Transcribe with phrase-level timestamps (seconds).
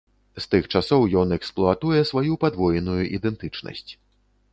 [0.43, 3.87] З тых часоў ён эксплуатуе сваю падвоеную ідэнтычнасць.